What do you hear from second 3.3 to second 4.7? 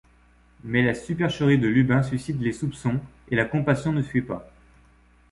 la compassion ne suit pas.